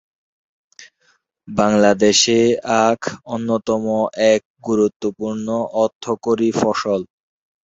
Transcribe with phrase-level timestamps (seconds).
[1.47, 2.39] বাংলাদেশে
[2.85, 3.01] আখ
[3.33, 3.83] অন্যতম
[4.31, 5.47] এক গুরুত্বপূর্ণ
[5.83, 7.01] অর্থকরী ফসল।